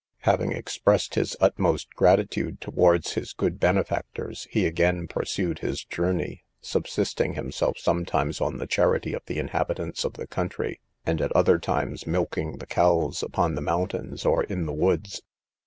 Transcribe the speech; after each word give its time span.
Having 0.21 0.53
expressed 0.53 1.13
his 1.13 1.35
utmost 1.39 1.87
gratitude 1.93 2.59
towards 2.59 3.13
his 3.13 3.33
good 3.33 3.59
benefactors, 3.59 4.47
he 4.49 4.65
again 4.65 5.07
pursued 5.07 5.59
his 5.59 5.83
journey, 5.83 6.43
subsisting 6.59 7.35
himself 7.35 7.77
sometimes 7.77 8.41
on 8.41 8.57
the 8.57 8.65
charity 8.65 9.13
of 9.13 9.21
the 9.27 9.37
inhabitants 9.37 10.03
of 10.03 10.13
the 10.13 10.25
country, 10.25 10.81
and 11.05 11.21
at 11.21 11.31
other 11.33 11.59
times 11.59 12.07
milking 12.07 12.57
the 12.57 12.65
cows 12.65 13.21
upon 13.21 13.53
the 13.53 13.61
mountains 13.61 14.25
or 14.25 14.43
in 14.45 14.65
the 14.65 14.73
woods. 14.73 15.21